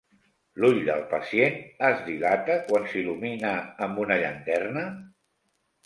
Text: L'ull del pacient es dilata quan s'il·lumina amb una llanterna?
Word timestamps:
L'ull 0.61 0.79
del 0.87 1.03
pacient 1.11 1.59
es 1.91 2.01
dilata 2.09 2.57
quan 2.73 2.91
s'il·lumina 2.95 3.55
amb 3.89 4.05
una 4.09 4.21
llanterna? 4.27 4.93